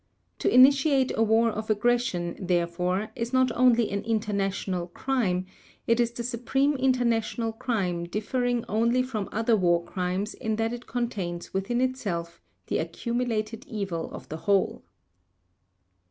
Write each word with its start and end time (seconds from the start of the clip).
To 0.39 0.51
initiate 0.51 1.11
a 1.15 1.21
war 1.21 1.51
of 1.51 1.69
aggression, 1.69 2.35
therefore, 2.39 3.11
is 3.15 3.33
not 3.33 3.51
only 3.51 3.91
an 3.91 4.01
international 4.01 4.87
crime; 4.87 5.45
it 5.85 5.99
is 5.99 6.09
the 6.09 6.23
supreme 6.23 6.73
international 6.75 7.53
crime 7.53 8.05
differing 8.05 8.65
only 8.67 9.03
from 9.03 9.29
other 9.31 9.55
war 9.55 9.83
crimes 9.85 10.33
in 10.33 10.55
that 10.55 10.73
it 10.73 10.87
contains 10.87 11.53
within 11.53 11.79
itself 11.81 12.41
the 12.65 12.79
accumulated 12.79 13.63
evil 13.67 14.09
of 14.09 14.27
the 14.29 14.37
whole. 14.37 14.81